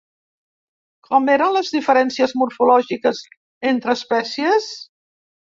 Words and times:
Com 1.07 1.29
eren 1.33 1.53
les 1.55 1.69
diferències 1.75 2.33
morfològiques 2.45 3.21
entre 3.75 3.97
espècies? 4.01 4.73